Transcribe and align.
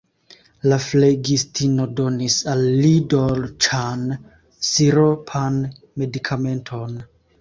La 0.69 0.77
flegistino 0.85 1.83
donis 1.99 2.37
al 2.53 2.63
li 2.79 2.93
dolĉan, 3.13 4.03
siropan 4.71 5.61
medikamenton. 6.05 6.99